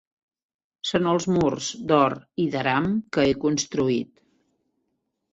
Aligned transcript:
Són 0.91 1.09
els 1.09 1.25
murs 1.33 1.67
d'or 1.91 2.15
i 2.45 2.47
d'aram 2.55 2.87
que 3.17 3.25
he 3.27 3.35
construït 3.43 4.13